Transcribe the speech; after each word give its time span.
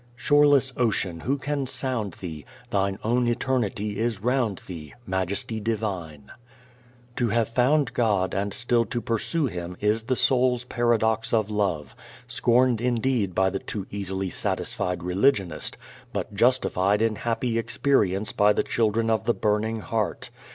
Shoreless 0.15 0.73
Ocean, 0.77 1.19
who 1.19 1.37
can 1.37 1.67
sound 1.67 2.13
Thee? 2.15 2.43
Thine 2.71 2.97
own 3.03 3.27
eternity 3.27 3.99
is 3.99 4.19
round 4.23 4.59
Thee, 4.65 4.95
Majesty 5.05 5.59
divine! 5.59 6.31
To 7.17 7.27
have 7.29 7.49
found 7.49 7.93
God 7.93 8.33
and 8.33 8.51
still 8.51 8.83
to 8.85 8.99
pursue 8.99 9.45
Him 9.45 9.77
is 9.79 10.01
the 10.01 10.15
soul's 10.15 10.65
paradox 10.65 11.31
of 11.33 11.51
love, 11.51 11.95
scorned 12.25 12.81
indeed 12.81 13.35
by 13.35 13.51
the 13.51 13.59
too 13.59 13.85
easily 13.91 14.31
satisfied 14.31 15.03
religionist, 15.03 15.77
but 16.13 16.33
justified 16.33 17.03
in 17.03 17.17
happy 17.17 17.59
experience 17.59 18.31
by 18.31 18.53
the 18.53 18.63
children 18.63 19.07
of 19.11 19.25
the 19.25 19.35
burning 19.35 19.81
heart. 19.81 20.31